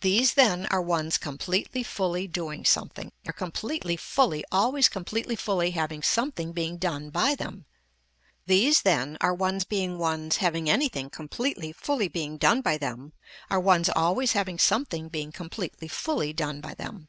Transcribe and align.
These 0.00 0.32
then 0.32 0.64
are 0.70 0.80
ones 0.80 1.18
completely 1.18 1.82
fully 1.82 2.26
doing 2.26 2.64
something, 2.64 3.12
are 3.26 3.34
completely 3.34 3.98
fully 3.98 4.44
always 4.50 4.88
completely 4.88 5.36
fully 5.36 5.72
having 5.72 6.02
something 6.02 6.52
being 6.52 6.78
done 6.78 7.10
by 7.10 7.34
them. 7.34 7.66
These 8.46 8.80
then 8.80 9.18
are 9.20 9.34
ones 9.34 9.66
being 9.66 9.98
ones 9.98 10.38
having 10.38 10.70
anything 10.70 11.10
completely 11.10 11.70
fully 11.70 12.08
being 12.08 12.38
done 12.38 12.62
by 12.62 12.78
them, 12.78 13.12
are 13.50 13.60
ones 13.60 13.90
always 13.94 14.32
having 14.32 14.58
something 14.58 15.10
being 15.10 15.32
completely 15.32 15.86
fully 15.86 16.32
done 16.32 16.62
by 16.62 16.72
them. 16.72 17.08